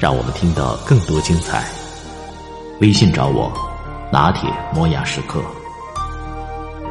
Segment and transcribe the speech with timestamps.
[0.00, 1.62] 让我们听到更多精彩。
[2.80, 3.52] 微信找我，
[4.10, 5.42] 拿铁磨牙时刻。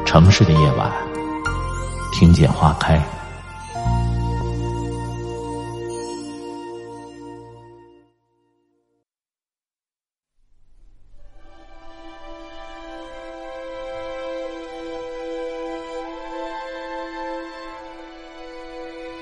[0.06, 0.92] 城市的夜晚，
[2.12, 3.02] 听见花开。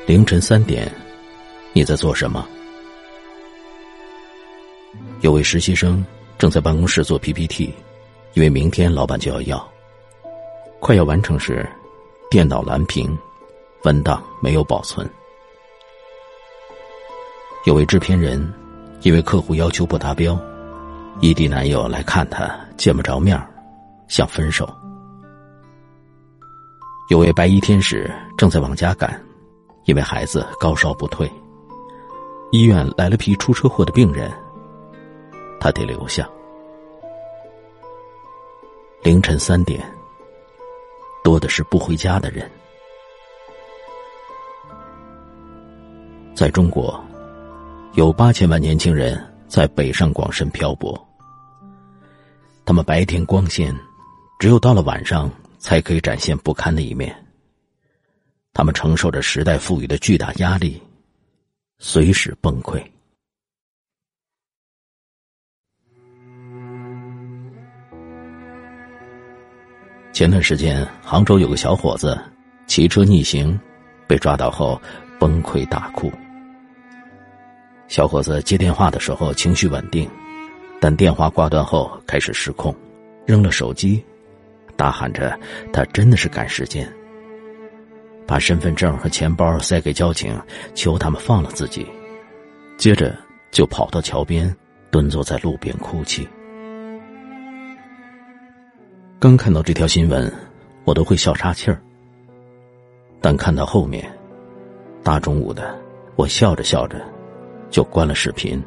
[0.06, 0.90] 凌晨三点，
[1.72, 2.46] 你在做什么？
[5.20, 6.04] 有位实习生
[6.38, 7.74] 正在办公室做 PPT，
[8.34, 9.68] 因为明天老板就要要。
[10.80, 11.68] 快要完成时，
[12.30, 13.16] 电脑蓝屏，
[13.82, 15.08] 文档没有保存。
[17.64, 18.52] 有位制片人
[19.02, 20.38] 因为客户要求不达标，
[21.20, 23.36] 异地男友来看他，见不着面，
[24.06, 24.68] 想分手。
[27.10, 29.20] 有位白衣天使正在往家赶。
[29.84, 31.26] 因为孩子高烧不退，
[32.50, 34.30] 医院来了批出车祸的病人，
[35.60, 36.28] 他得留下。
[39.02, 39.80] 凌晨三点，
[41.22, 42.50] 多的是不回家的人。
[46.34, 47.02] 在中国，
[47.94, 50.96] 有八千万年轻人在北上广深漂泊，
[52.64, 53.74] 他们白天光鲜，
[54.38, 57.14] 只有到了晚上才可以展现不堪的一面。
[58.52, 60.82] 他们承受着时代赋予的巨大压力，
[61.78, 62.82] 随时崩溃。
[70.18, 72.18] 前段时间，杭州有个小伙子
[72.66, 73.56] 骑车逆行，
[74.08, 74.82] 被抓到后
[75.16, 76.10] 崩溃大哭。
[77.86, 80.10] 小伙子接电话的时候情绪稳定，
[80.80, 82.74] 但电话挂断后开始失控，
[83.26, 84.04] 扔了手机，
[84.74, 85.38] 大喊着
[85.72, 86.92] ：“他真的是赶时间。”
[88.26, 90.36] 把身份证和钱包塞给交警，
[90.74, 91.86] 求他们放了自己。
[92.76, 93.16] 接着
[93.52, 94.52] 就跑到桥边，
[94.90, 96.28] 蹲坐在路边哭泣。
[99.20, 100.32] 刚看到这条新闻，
[100.84, 101.82] 我都会笑岔气儿。
[103.20, 104.08] 但看到后面，
[105.02, 105.76] 大中午的，
[106.14, 107.04] 我笑着笑着，
[107.68, 108.62] 就关了视频，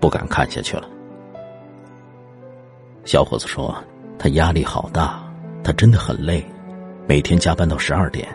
[0.00, 0.88] 不敢看下去了。
[3.04, 3.76] 小伙子说，
[4.18, 5.22] 他压力好大，
[5.62, 6.42] 他真的很累，
[7.06, 8.26] 每天加班到十二点。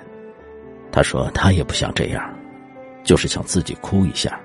[0.91, 2.31] 他说：“他也不想这样，
[3.03, 4.39] 就是想自己哭一下。”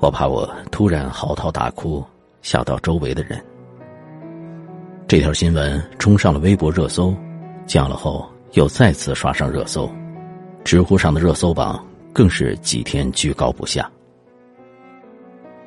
[0.00, 2.02] 我怕我突然嚎啕大哭，
[2.40, 3.38] 吓到周围的人。
[5.12, 7.14] 这条新闻冲上了微博热搜，
[7.66, 9.86] 降了后又再次刷上热搜，
[10.64, 13.90] 知乎上的热搜榜更是几天居高不下。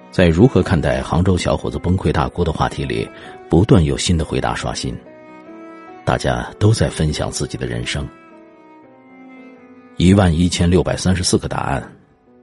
[0.09, 3.07] 在如何看待杭州小伙子崩溃大哭的话题里，
[3.47, 4.97] 不断有新的回答刷新。
[6.03, 8.03] 大家都在分享自己的人生，
[9.97, 11.95] 一万一千六百三十四个答案，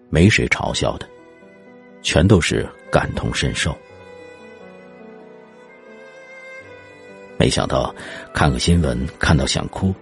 [0.08, 1.08] 没谁嘲笑的，
[2.00, 3.76] 全都是感同身受。
[7.42, 7.92] 没想到
[8.32, 9.92] 看个新闻看到想哭，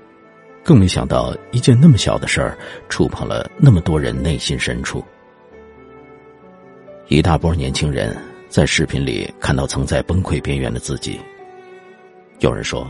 [0.62, 2.58] 更没想到一件那么小的事儿
[2.90, 5.02] 触碰了那么多人内心深处。
[7.08, 8.14] 一大波年轻人
[8.50, 11.18] 在视频里看到曾在崩溃边缘的自己，
[12.40, 12.86] 有人说。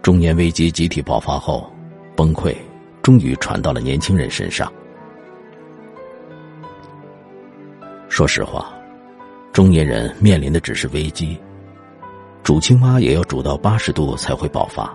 [0.00, 1.68] 中年危机集体爆发后，
[2.14, 2.54] 崩溃
[3.02, 4.72] 终于传到了年轻人身上。
[8.08, 8.72] 说实话，
[9.52, 11.36] 中年人面临的只是危机，
[12.42, 14.92] 煮青蛙也要煮到八十度才会爆发。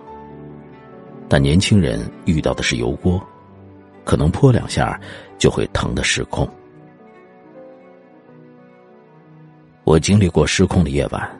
[1.27, 3.21] 但年轻人遇到的是油锅，
[4.03, 4.99] 可能泼两下
[5.37, 6.47] 就会疼得失控。
[9.83, 11.39] 我经历过失控的夜晚，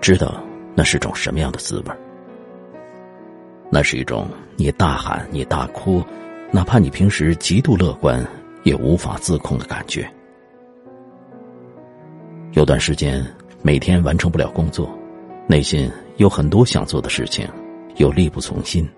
[0.00, 0.42] 知道
[0.74, 1.84] 那是种什么样的滋味
[3.70, 6.02] 那是一种你大喊、你大哭，
[6.50, 8.24] 哪怕你平时极度乐观，
[8.62, 10.08] 也无法自控的感觉。
[12.52, 13.26] 有段时间，
[13.60, 14.95] 每天完成不了工作，
[15.48, 17.48] 内心有很多想做的事情，
[17.96, 18.88] 又力不从心。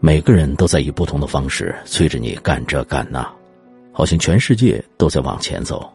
[0.00, 3.24] 每个人都在以不同的方式催着你干这干那，
[3.92, 5.88] 好像全世界都在往前走，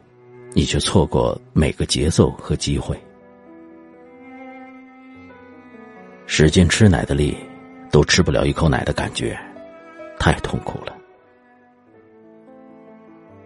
[0.53, 2.97] 你却错过每个节奏和机会。
[6.25, 7.35] 使劲吃奶的力，
[7.91, 9.37] 都吃不了一口奶的感觉，
[10.17, 10.95] 太痛苦了。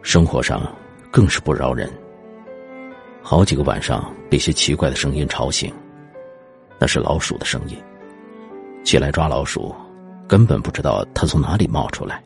[0.04, 0.62] 生活上
[1.12, 1.92] 更是不饶人。
[3.29, 5.69] 好几个晚上被些奇怪的声音吵醒，
[6.79, 7.75] 那是老鼠的声音。
[8.85, 9.75] 起来抓老鼠，
[10.29, 12.24] 根本不知道它从哪里冒出来。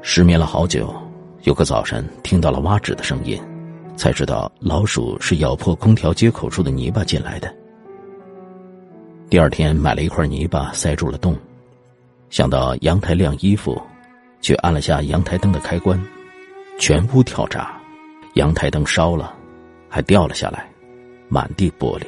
[0.00, 0.94] 失眠了好久，
[1.42, 3.36] 有个早晨听到了挖纸的声音，
[3.96, 7.52] 才知道老鼠是咬破空调接口处的泥巴进来的。
[9.28, 11.36] 第二天买了一块泥巴塞住了洞，
[12.28, 13.76] 想到阳台晾衣服，
[14.40, 16.00] 却按了下阳台灯的开关，
[16.78, 17.76] 全屋跳闸。
[18.34, 19.36] 阳台灯烧了，
[19.88, 20.70] 还掉了下来，
[21.28, 22.06] 满地玻璃。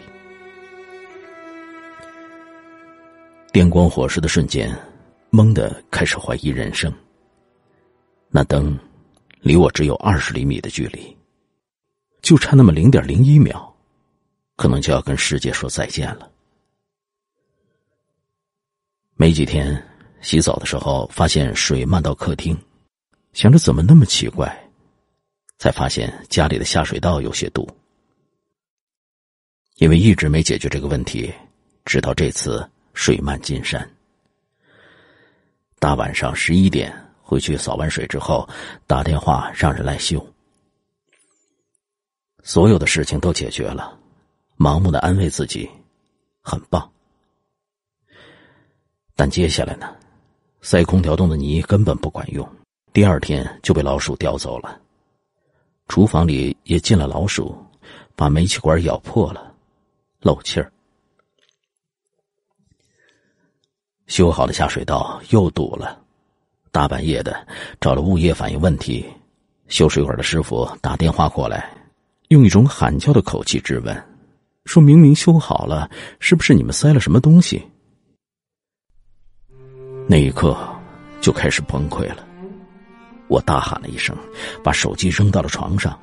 [3.53, 4.75] 电光火石的瞬间，
[5.31, 6.93] 懵的开始怀疑人生。
[8.29, 8.79] 那灯
[9.41, 11.15] 离我只有二十厘米的距离，
[12.23, 13.75] 就差那么零点零一秒，
[14.57, 16.31] 可能就要跟世界说再见了。
[19.17, 19.85] 没几天，
[20.21, 22.57] 洗澡的时候发现水漫到客厅，
[23.33, 24.57] 想着怎么那么奇怪。
[25.63, 27.65] 才发现家里的下水道有些堵，
[29.77, 31.33] 因为一直没解决这个问题，
[31.85, 33.89] 直到这次水漫金山。
[35.79, 36.93] 大晚上十一点
[37.23, 38.45] 回去扫完水之后，
[38.89, 40.21] 打电话让人来修，
[42.43, 43.97] 所有的事情都解决了，
[44.59, 45.71] 盲目的安慰自己，
[46.41, 46.91] 很棒。
[49.15, 49.95] 但接下来呢，
[50.61, 52.45] 塞空调洞的泥根本不管用，
[52.93, 54.82] 第二天就被老鼠叼走了。
[55.89, 57.57] 厨房里也进了老鼠，
[58.17, 59.55] 把煤气管咬破了，
[60.21, 60.73] 漏气儿。
[64.07, 66.03] 修好的下水道又堵了，
[66.71, 67.47] 大半夜的
[67.81, 69.07] 找了物业反映问题。
[69.69, 71.75] 修水管的师傅打电话过来，
[72.29, 74.05] 用一种喊叫的口气质问
[74.67, 75.91] ：“说明明修好了，
[76.21, 77.63] 是不是你们塞了什么东西？”
[80.07, 80.55] 那一刻
[81.23, 82.27] 就开始崩溃了。
[83.33, 84.15] 我大喊了一声，
[84.63, 85.99] 把手机扔到了床上，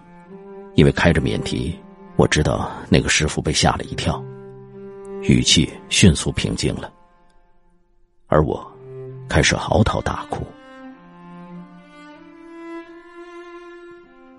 [0.74, 1.78] 因为开着免提，
[2.16, 4.20] 我知道那个师傅被吓了一跳，
[5.22, 6.92] 语气迅速平静了，
[8.26, 8.60] 而我
[9.30, 10.44] 开始嚎啕大哭。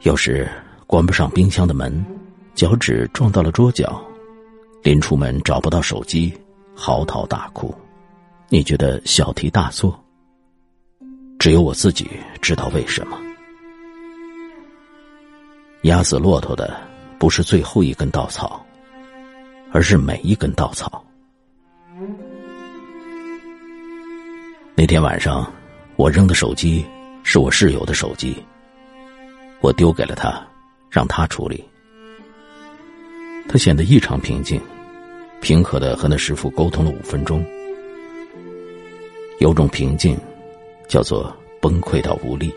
[0.00, 0.50] 有时
[0.88, 2.04] 关不上冰箱的门，
[2.56, 4.02] 脚趾撞到了桌角，
[4.82, 6.36] 临出门找不到手机，
[6.74, 7.72] 嚎啕大哭。
[8.48, 9.96] 你觉得小题大做？
[11.40, 12.06] 只有我自己
[12.42, 13.18] 知道为什么。
[15.84, 16.78] 压死骆驼的
[17.18, 18.62] 不是最后一根稻草，
[19.72, 21.02] 而是每一根稻草。
[24.74, 25.50] 那天晚上，
[25.96, 26.84] 我扔的手机
[27.22, 28.36] 是我室友的手机，
[29.62, 30.46] 我丢给了他，
[30.90, 31.64] 让他处理。
[33.48, 34.60] 他显得异常平静，
[35.40, 37.42] 平和的和那师傅沟通了五分钟，
[39.38, 40.14] 有种平静。
[40.90, 41.32] 叫做
[41.62, 42.52] 崩溃到无力。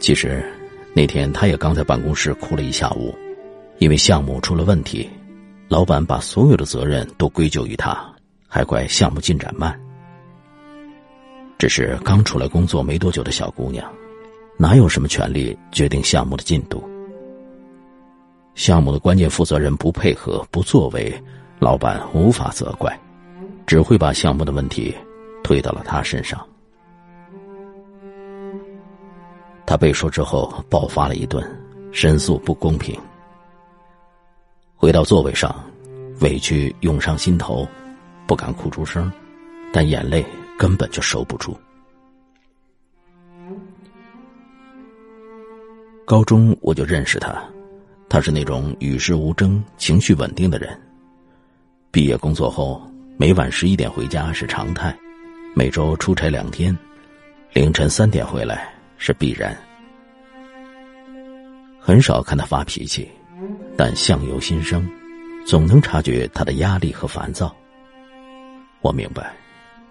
[0.00, 0.44] 其实
[0.92, 3.14] 那天他也刚在办公室哭了一下午，
[3.78, 5.08] 因为项目出了问题，
[5.68, 7.96] 老板把所有的责任都归咎于他，
[8.48, 9.80] 还怪项目进展慢。
[11.56, 13.88] 只是刚出来工作没多久的小姑娘，
[14.58, 16.82] 哪有什么权利决定项目的进度？
[18.56, 21.14] 项目的关键负责人不配合、不作为，
[21.60, 22.98] 老板无法责怪，
[23.68, 24.92] 只会把项目的问题。
[25.42, 26.44] 推到了他身上，
[29.64, 31.44] 他被说之后爆发了一顿，
[31.92, 32.98] 申诉不公平。
[34.74, 35.54] 回到座位上，
[36.20, 37.66] 委屈涌上心头，
[38.26, 39.10] 不敢哭出声，
[39.72, 40.24] 但眼泪
[40.58, 41.56] 根本就收不住。
[46.04, 47.42] 高中我就认识他，
[48.08, 50.78] 他是那种与世无争、情绪稳定的人。
[51.90, 52.80] 毕业工作后，
[53.16, 54.96] 每晚十一点回家是常态。
[55.58, 56.76] 每周出差两天，
[57.54, 59.56] 凌晨三点回来是必然。
[61.80, 63.10] 很少看他发脾气，
[63.74, 64.86] 但相由心生，
[65.46, 67.56] 总能察觉他的压力和烦躁。
[68.82, 69.34] 我明白，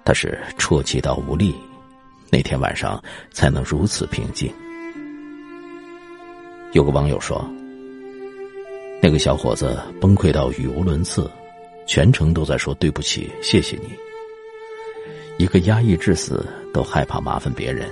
[0.03, 1.55] 他是啜泣到无力，
[2.29, 4.53] 那天晚上才能如此平静。
[6.73, 7.43] 有个网友说，
[9.01, 11.27] 那个小伙子崩溃到语无伦次，
[11.87, 13.89] 全程都在说对不起，谢谢你。
[15.37, 17.89] 一个压抑至死都害怕麻烦别人，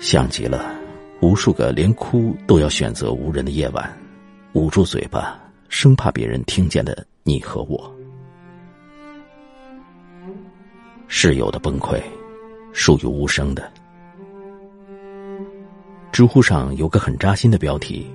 [0.00, 0.74] 像极了
[1.20, 3.94] 无数个连哭都要选择无人的夜晚，
[4.54, 7.94] 捂住嘴巴，生怕别人听见的你和我。
[11.08, 12.00] 室友的崩溃，
[12.72, 13.70] 属于无声的。
[16.10, 18.10] 知乎上有个很扎心的标题：“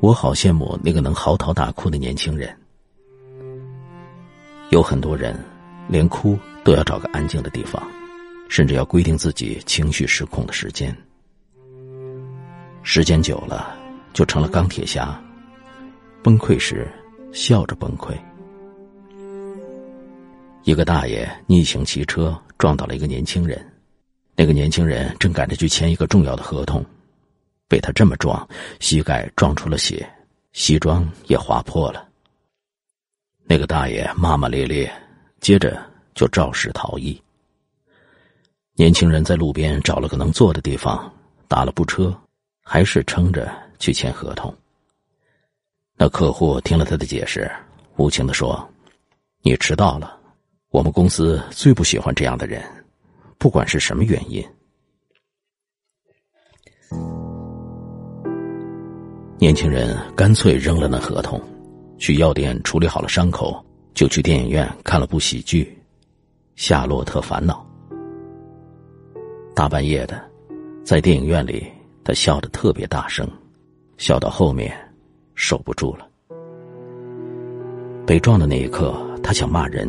[0.00, 2.54] 我好羡慕那个能嚎啕大哭的年轻人。”
[4.68, 5.34] 有很多人。
[5.90, 6.38] 连哭
[6.68, 7.82] 都要找个安静的地方，
[8.50, 10.94] 甚至要规定自己情绪失控的时间。
[12.82, 13.74] 时间久了，
[14.12, 15.18] 就成了钢铁侠。
[16.22, 16.86] 崩溃时，
[17.32, 18.14] 笑着崩溃。
[20.64, 23.58] 一个大爷逆行骑车撞倒了一个年轻人，
[24.36, 26.84] 那个年轻人正赶着去签一个重要的合同，
[27.66, 28.46] 被他这么撞，
[28.78, 30.06] 膝盖撞出了血，
[30.52, 32.06] 西装也划破了。
[33.46, 34.92] 那个大爷骂骂咧咧，
[35.40, 35.82] 接着
[36.18, 37.22] 就肇事逃逸。
[38.74, 41.08] 年轻人在路边找了个能坐的地方，
[41.46, 42.12] 打了部车，
[42.60, 43.48] 还是撑着
[43.78, 44.52] 去签合同。
[45.96, 47.48] 那客户听了他的解释，
[47.98, 48.68] 无情的说
[49.42, 50.18] ：“你迟到了，
[50.70, 52.64] 我们公司最不喜欢这样的人，
[53.38, 54.44] 不管是什么原因。”
[59.38, 61.40] 年轻人干脆扔了那合同，
[61.96, 65.62] 去药店处理好了伤口，就去电影院看了部喜剧
[66.58, 67.64] 《夏洛特烦恼》。
[69.54, 70.20] 大半夜的，
[70.82, 71.64] 在电影院里，
[72.02, 73.30] 他笑得特别大声，
[73.96, 74.76] 笑到后面
[75.36, 76.08] 受不住了。
[78.04, 79.88] 被撞的那一刻，他想骂人，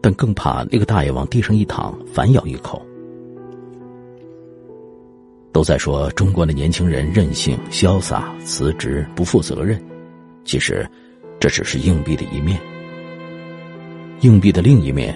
[0.00, 2.84] 但更怕那个大爷往地上一躺，反咬一口。
[5.52, 9.80] 都在说中国的年轻人任性、潇洒、辞职、不负责任，
[10.44, 10.84] 其实
[11.38, 12.60] 这只是硬币的一面。
[14.22, 15.14] 硬币的另一面，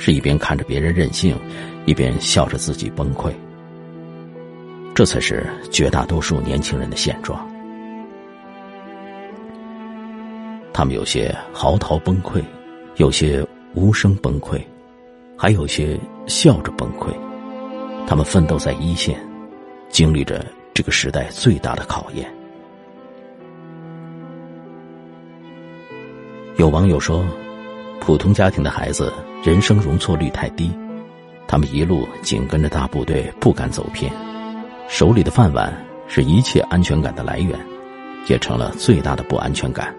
[0.00, 1.36] 是一边看着别人任性。
[1.86, 3.32] 一边笑着自己崩溃，
[4.94, 7.48] 这才是绝大多数年轻人的现状。
[10.74, 12.40] 他们有些嚎啕崩溃，
[12.96, 14.60] 有些无声崩溃，
[15.38, 17.08] 还有些笑着崩溃。
[18.06, 19.18] 他们奋斗在一线，
[19.88, 22.30] 经历着这个时代最大的考验。
[26.56, 27.24] 有网友说，
[28.00, 29.12] 普通家庭的孩子
[29.44, 30.72] 人生容错率太低。
[31.46, 34.10] 他们一路紧跟着大部队，不敢走偏，
[34.88, 35.72] 手里的饭碗
[36.08, 37.58] 是一切安全感的来源，
[38.26, 39.94] 也成了最大的不安全感。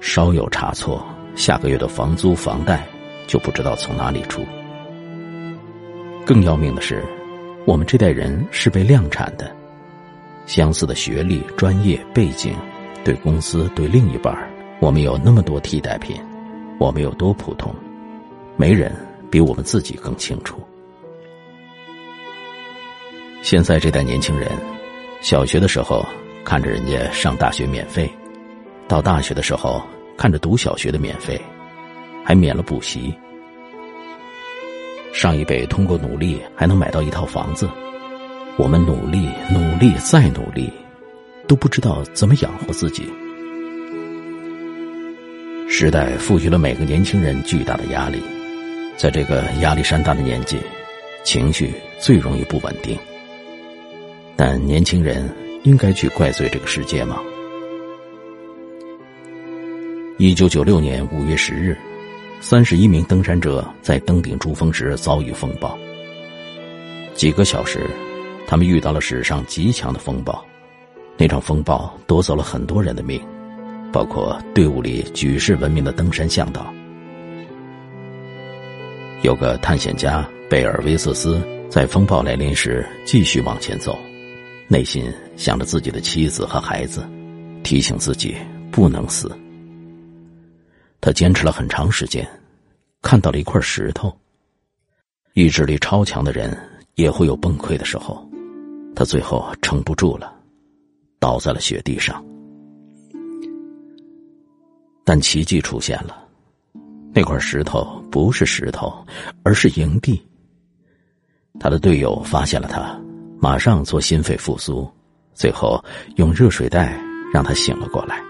[0.00, 2.86] 稍有差错，下个月的房租、房贷
[3.26, 4.42] 就不知道从哪里出。
[6.24, 7.04] 更要命的是，
[7.64, 9.54] 我们这代人是被量产的，
[10.46, 12.54] 相似的学历、专业背景，
[13.02, 14.36] 对公司、对另一半
[14.78, 16.16] 我们有那么多替代品，
[16.84, 17.74] 我们有多普通，
[18.58, 18.94] 没人。
[19.30, 20.62] 比我们自己更清楚。
[23.42, 24.48] 现在这代年轻人，
[25.20, 26.06] 小学的时候
[26.44, 28.08] 看着人家上大学免费，
[28.86, 29.82] 到大学的时候
[30.16, 31.40] 看着读小学的免费，
[32.22, 33.12] 还免了补习。
[35.12, 37.68] 上一辈通过努力还能买到一套房子，
[38.56, 40.70] 我们努力努力再努力，
[41.48, 43.10] 都不知道怎么养活自己。
[45.76, 48.22] 时代赋予了每个年轻人巨大的压力。
[48.96, 50.56] 在这个压力山大的年纪，
[51.24, 52.96] 情绪最容易不稳定。
[54.36, 55.28] 但年轻人
[55.64, 57.20] 应该去怪罪这个世界吗？
[60.16, 61.76] 一九九六年五月十日，
[62.40, 65.76] 三十一名登山者在登顶珠峰时遭遇风暴。
[67.14, 67.90] 几个小时，
[68.46, 70.40] 他们遇到了史上极强的风暴。
[71.16, 73.20] 那场风暴夺走了很多人的命，
[73.94, 76.66] 包括队伍里举世闻名的登山向导。
[79.22, 83.96] 有个探险家贝尔维瑟斯在风暴来临时继续往前走，
[84.66, 85.04] 内心
[85.36, 87.08] 想着自己的妻子和孩子，
[87.62, 88.34] 提醒自己
[88.72, 89.30] 不能死。
[91.00, 92.28] 他坚持了很长时间，
[93.00, 94.12] 看到了一块石头。
[95.34, 96.58] 意志力超强的人
[96.96, 98.28] 也会有崩溃的时候，
[98.96, 100.34] 他最后撑不住了，
[101.20, 102.20] 倒在了雪地上。
[105.04, 106.16] 但奇迹出现了。
[107.14, 108.92] 那块石头不是石头，
[109.44, 110.20] 而是营地。
[111.60, 113.00] 他的队友发现了他，
[113.38, 114.90] 马上做心肺复苏，
[115.34, 115.82] 最后
[116.16, 117.00] 用热水袋
[117.32, 118.20] 让他醒了过来。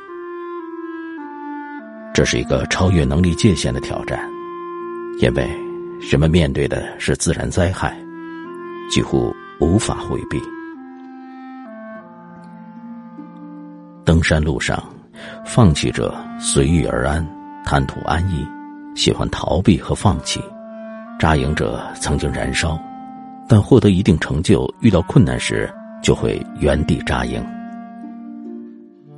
[2.13, 4.31] 这是一个超越能力界限的挑战，
[5.19, 5.49] 因为
[6.01, 7.99] 人们面对的是自然灾害，
[8.91, 10.41] 几乎无法回避。
[14.05, 14.81] 登山路上，
[15.45, 17.27] 放弃者随遇而安，
[17.65, 18.47] 贪图安逸。
[18.95, 20.41] 喜欢逃避和放弃，
[21.19, 22.79] 扎营者曾经燃烧，
[23.49, 25.69] 但获得一定成就，遇到困难时
[26.01, 27.45] 就会原地扎营。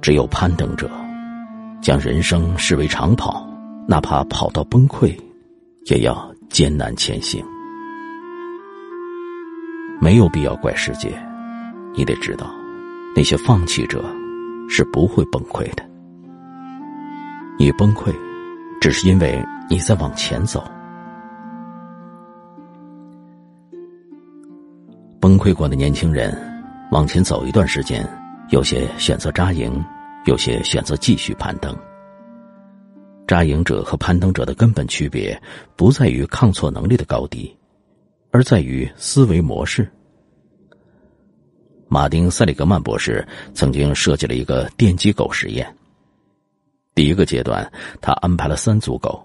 [0.01, 0.91] 只有攀登者，
[1.83, 3.47] 将人生视为长跑，
[3.87, 5.15] 哪怕跑到崩溃，
[5.91, 7.45] 也要艰难前行。
[10.01, 11.11] 没有必要怪世界，
[11.95, 12.47] 你得知道，
[13.15, 14.03] 那些放弃者
[14.71, 15.86] 是不会崩溃的。
[17.59, 18.15] 你崩溃，
[18.81, 19.45] 只是因为。
[19.69, 20.63] 你在往前走，
[25.21, 26.33] 崩溃过的年轻人，
[26.93, 28.09] 往前走一段时间，
[28.51, 29.85] 有些选择扎营，
[30.27, 31.77] 有些选择继续攀登。
[33.27, 35.37] 扎营者和攀登者的根本区别，
[35.75, 37.53] 不在于抗挫能力的高低，
[38.31, 39.91] 而在于思维模式。
[41.89, 45.67] 马丁·塞里格曼博士曾经设计了一个电击狗实验。
[46.97, 49.25] 第一个阶段，他安排了三组狗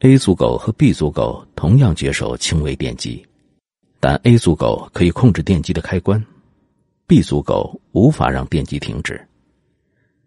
[0.00, 3.24] ，A 组狗和 B 组狗同样接受轻微电击，
[4.00, 6.20] 但 A 组狗可以控制电击的开关
[7.06, 9.24] ，B 组狗无法让电击停止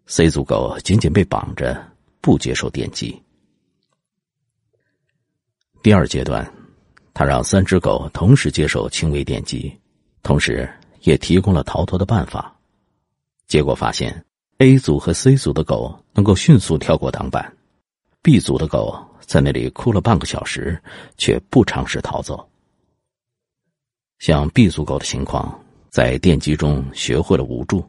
[0.06, 1.90] ，C 组狗仅仅被绑着。
[2.22, 3.18] 不接受电击。
[5.82, 6.46] 第二阶段，
[7.14, 9.74] 他让三只狗同时接受轻微电击，
[10.22, 10.68] 同时
[11.00, 12.54] 也提供了逃脱的办法。
[13.46, 14.22] 结果发现
[14.60, 17.50] ，A 组和 C 组的狗能够迅速跳过挡板
[18.20, 20.78] ，B 组的狗在那里哭了半个小时，
[21.16, 22.46] 却不尝试逃走。
[24.18, 27.82] 像 B 组狗的情况，在电击中学会了无助，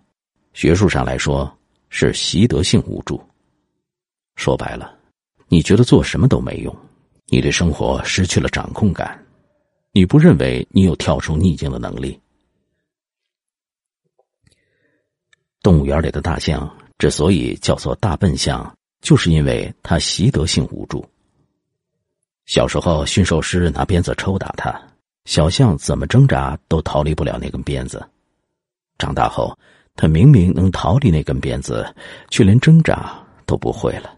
[0.54, 1.52] 学术上来说
[1.90, 3.22] 是习得性无助。
[4.38, 4.98] 说白了，
[5.50, 6.74] 你觉得做什么都没用，
[7.26, 9.22] 你对生活失去了掌控感，
[9.92, 12.18] 你不认为你有跳出逆境的能力。
[15.62, 21.06] 动物园里的大象之所以叫做大笨象，就是因为它习得性无助。
[22.46, 24.80] 小时候，驯兽师拿鞭子抽打它，
[25.26, 28.04] 小象怎么挣扎都逃离不了那根鞭子。
[28.98, 29.58] 长大后，
[29.96, 31.88] 它明明能逃离那根鞭子，
[32.30, 33.14] 却连挣扎
[33.46, 34.12] 都不会了。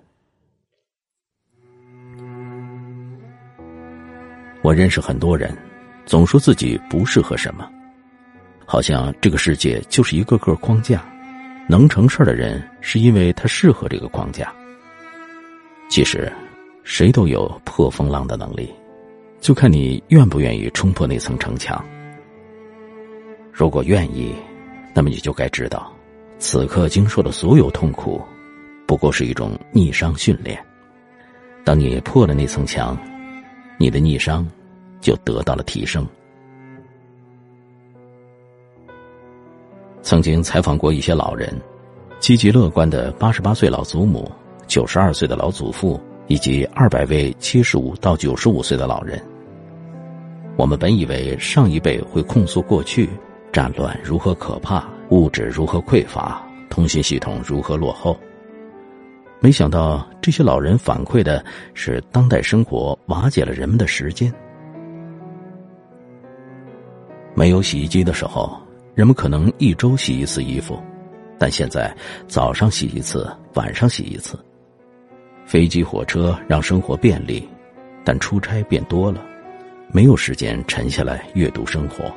[4.62, 5.56] 我认识很多人，
[6.06, 7.70] 总说自己不适合什么，
[8.66, 11.06] 好像这个世界就是一个个框架，
[11.68, 14.54] 能成事的人是因为他适合这个框架。
[15.90, 16.32] 其实，
[16.84, 18.72] 谁都有破风浪的能力，
[19.40, 21.84] 就看你愿不愿意冲破那层城墙。
[23.52, 24.36] 如果愿意，
[24.94, 25.92] 那么你就该知道，
[26.40, 28.22] 此刻经受的所有痛苦，
[28.86, 30.64] 不过是一种逆商训练。
[31.64, 32.98] 当你破了那层墙。
[33.80, 34.48] 你的逆商
[35.02, 36.08] 就得到了提升。
[40.04, 41.50] 曾经采访过一些老人，
[42.20, 44.30] 积极乐观的八十八岁老祖母、
[44.68, 49.20] 九十二岁的老祖父，以及二百位七十五到九十五岁的老人。
[50.58, 53.10] 我们本以为上一辈会控诉过去
[53.52, 58.16] 战乱如何可怕，物质如何匮乏，通信系统如何落后。
[59.40, 64.32] 没想到这些老人反馈的是当代生活瓦解了人们的时间。
[67.34, 68.56] 没有洗衣机的时候，
[68.96, 70.82] 人们可能一周洗一次衣服，
[71.40, 71.96] 但现在
[72.28, 74.38] 早上洗一次，晚上洗一次。
[75.46, 77.48] 飞机、火车让生活便利，
[78.04, 79.22] 但出差变多了，
[79.92, 82.12] 没有时间沉下来阅读生活。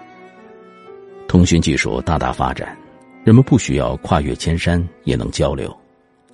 [1.26, 2.76] 通讯技术大大发展，
[3.24, 5.74] 人们不需要跨越千山也能交流。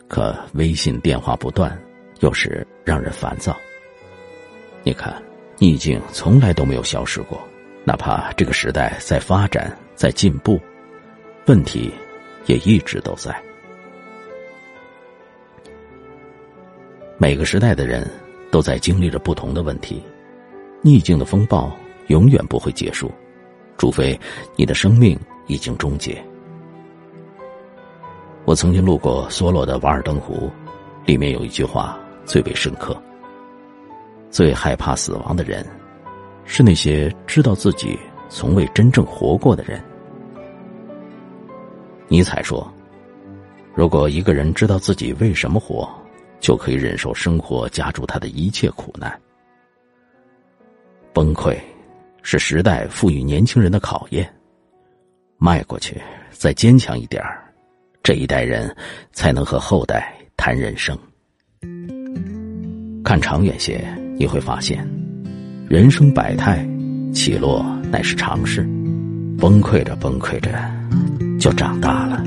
[0.09, 1.81] 可微信电话不断，
[2.21, 3.57] 有时让人烦躁。
[4.83, 5.15] 你看，
[5.57, 7.41] 逆境从来都没有消失过，
[7.85, 10.61] 哪怕这个时代在发展、在进步，
[11.47, 11.93] 问题
[12.47, 13.35] 也一直都在。
[17.19, 18.09] 每个时代的人
[18.51, 20.03] 都在经历着不同的问题，
[20.81, 21.71] 逆境的风暴
[22.09, 23.13] 永远不会结束，
[23.79, 24.19] 除非
[24.57, 26.21] 你的生命已经终结。
[28.45, 30.51] 我曾经路过梭罗的瓦尔登湖，
[31.07, 33.01] 里面有一句话最为深刻：
[34.31, 35.65] 最害怕死亡的人，
[36.45, 37.97] 是那些知道自己
[38.33, 39.79] 从未真正活过的人。
[42.09, 42.67] 尼采说
[43.77, 45.87] ：“如果一个人知道自己为什么活，
[46.41, 49.21] 就可以忍受生活加诸他的一切苦难。
[51.13, 51.59] 崩溃，
[52.23, 54.27] 是时代赋予年轻人的考验。
[55.37, 57.39] 迈过去，再坚强一点儿。”
[58.03, 58.75] 这一代人
[59.13, 60.99] 才能和后代谈人生。
[63.05, 64.85] 看长远些，你会发现，
[65.69, 66.67] 人生百态，
[67.15, 68.63] 起落乃是常事。
[69.39, 70.51] 崩溃着，崩溃着，
[71.39, 72.25] 就长大了。